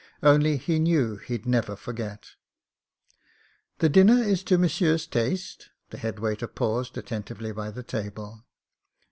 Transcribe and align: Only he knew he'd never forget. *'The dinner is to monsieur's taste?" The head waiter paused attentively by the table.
Only 0.23 0.57
he 0.57 0.79
knew 0.79 1.17
he'd 1.17 1.45
never 1.45 1.75
forget. 1.75 2.31
*'The 3.77 3.89
dinner 3.89 4.15
is 4.23 4.43
to 4.45 4.57
monsieur's 4.57 5.05
taste?" 5.05 5.69
The 5.91 5.99
head 5.99 6.17
waiter 6.17 6.47
paused 6.47 6.97
attentively 6.97 7.51
by 7.51 7.69
the 7.69 7.83
table. 7.83 8.47